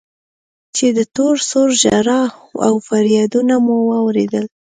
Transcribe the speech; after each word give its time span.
چې 0.75 0.85
د 0.97 0.99
تور 1.15 1.35
سرو 1.49 1.75
ژړا 1.81 2.21
و 2.73 2.75
فريادونه 2.87 3.55
مو 3.65 3.75
واورېدل. 3.89 4.45